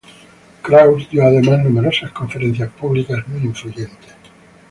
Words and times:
Kraus 0.63 1.07
dio 1.11 1.21
además 1.23 1.59
numerosas 1.63 2.11
conferencias 2.11 2.71
públicas 2.71 3.19
muy 3.27 3.41
influyentes. 3.41 4.15